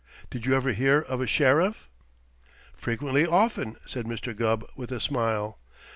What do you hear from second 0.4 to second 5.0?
you ever hear of a sheriff?" "Frequently often," said Mr. Gubb with a